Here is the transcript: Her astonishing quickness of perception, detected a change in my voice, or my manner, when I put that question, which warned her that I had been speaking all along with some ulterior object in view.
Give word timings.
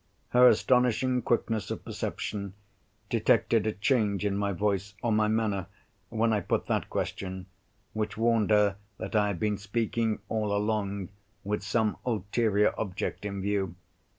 Her 0.29 0.47
astonishing 0.47 1.21
quickness 1.21 1.69
of 1.69 1.85
perception, 1.85 2.55
detected 3.07 3.67
a 3.67 3.71
change 3.71 4.25
in 4.25 4.35
my 4.35 4.51
voice, 4.51 4.95
or 5.03 5.11
my 5.11 5.27
manner, 5.27 5.67
when 6.09 6.33
I 6.33 6.39
put 6.41 6.65
that 6.65 6.89
question, 6.89 7.45
which 7.93 8.17
warned 8.17 8.49
her 8.49 8.77
that 8.97 9.15
I 9.15 9.27
had 9.27 9.39
been 9.39 9.59
speaking 9.59 10.17
all 10.27 10.55
along 10.55 11.09
with 11.43 11.61
some 11.61 11.97
ulterior 12.03 12.73
object 12.79 13.25
in 13.25 13.43
view. 13.43 13.75